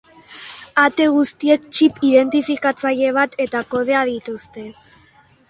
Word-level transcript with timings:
Ahate 0.83 1.05
guztiek 1.15 1.67
txip 1.75 1.99
identifikatzaile 2.07 3.13
bat 3.19 3.39
eta 3.47 3.63
kodea 3.77 4.03
dituzte. 4.13 4.67